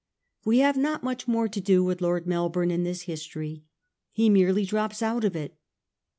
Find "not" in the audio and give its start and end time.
0.77-1.03